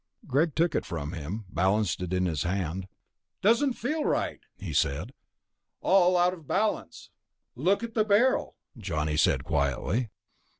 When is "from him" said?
0.83-1.45